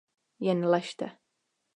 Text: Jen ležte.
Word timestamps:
Jen 0.45 0.61
ležte. 0.71 1.11